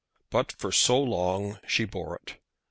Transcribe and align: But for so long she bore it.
But 0.31 0.53
for 0.53 0.71
so 0.71 0.99
long 0.99 1.59
she 1.67 1.85
bore 1.85 2.15
it. 2.15 2.39